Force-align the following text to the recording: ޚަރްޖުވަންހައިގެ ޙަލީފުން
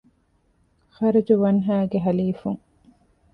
ޚަރްޖުވަންހައިގެ 0.95 1.99
ޙަލީފުން 2.05 2.61